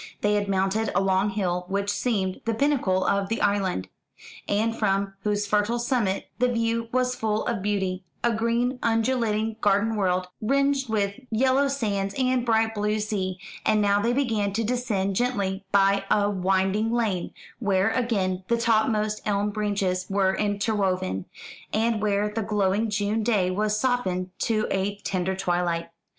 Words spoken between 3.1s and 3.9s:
the island,